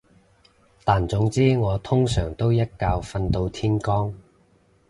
[0.83, 2.71] 但總之我通常都一覺
[3.03, 4.11] 瞓到天光